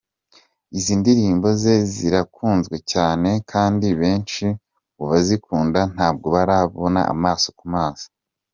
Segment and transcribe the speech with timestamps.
[0.77, 4.45] Izi ndirimbo ze zirakunzwe cyane kandi benshi
[4.95, 8.07] mu bazikunda ntabwo baramubona amaso ku maso.